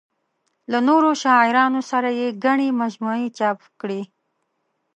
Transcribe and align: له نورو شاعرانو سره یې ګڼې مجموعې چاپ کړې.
له 0.71 0.79
نورو 0.87 1.09
شاعرانو 1.23 1.81
سره 1.91 2.09
یې 2.19 2.27
ګڼې 2.45 2.69
مجموعې 2.81 3.27
چاپ 3.37 3.59
کړې. 3.81 4.01